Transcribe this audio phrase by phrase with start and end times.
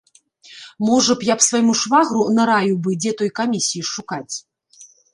[0.89, 4.35] Можа б, я свайму швагру нараіў бы, дзе той камісіі шукаць?